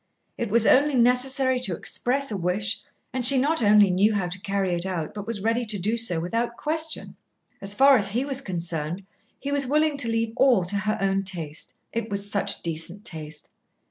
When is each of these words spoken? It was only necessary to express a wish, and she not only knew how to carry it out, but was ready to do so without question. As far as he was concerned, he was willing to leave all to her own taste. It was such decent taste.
It 0.35 0.49
was 0.49 0.65
only 0.65 0.95
necessary 0.95 1.59
to 1.59 1.75
express 1.75 2.31
a 2.31 2.35
wish, 2.35 2.81
and 3.13 3.23
she 3.23 3.37
not 3.37 3.61
only 3.61 3.91
knew 3.91 4.15
how 4.15 4.29
to 4.29 4.41
carry 4.41 4.73
it 4.73 4.83
out, 4.83 5.13
but 5.13 5.27
was 5.27 5.43
ready 5.43 5.63
to 5.67 5.77
do 5.77 5.95
so 5.95 6.19
without 6.19 6.57
question. 6.57 7.15
As 7.61 7.75
far 7.75 7.95
as 7.97 8.07
he 8.07 8.25
was 8.25 8.41
concerned, 8.41 9.05
he 9.39 9.51
was 9.51 9.67
willing 9.67 9.97
to 9.97 10.09
leave 10.09 10.33
all 10.37 10.63
to 10.63 10.75
her 10.75 10.97
own 10.99 11.21
taste. 11.21 11.75
It 11.93 12.09
was 12.09 12.31
such 12.31 12.63
decent 12.63 13.05
taste. 13.05 13.49